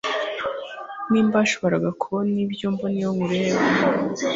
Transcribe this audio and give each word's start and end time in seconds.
niba 1.11 1.35
washoboraga 1.39 1.89
kubona 2.01 2.33
ibyo 2.45 2.67
mbona 2.73 2.95
iyo 2.99 3.09
nkureba 3.15 3.59